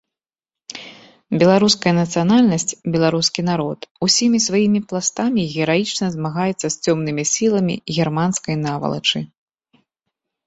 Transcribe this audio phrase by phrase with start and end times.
[1.41, 9.19] Беларуская нацыянальнасць, беларускі народ усімі сваімі пластамі гераічна змагаецца з цёмнымі сіламі германскай навалачы.